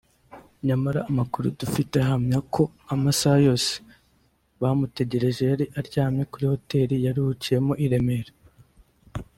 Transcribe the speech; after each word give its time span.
nyamara 0.67 0.99
amakuru 1.09 1.47
dufite 1.59 1.93
ahamya 2.03 2.39
ko 2.53 2.63
amasaha 2.93 3.37
yose 3.47 3.73
bamutegereje 4.61 5.41
yari 5.51 5.65
aryamye 5.79 6.23
kuri 6.31 6.45
Hotel 6.53 6.89
yaruhukiyemo 7.05 7.73
i 7.85 7.87
Remera 7.91 8.31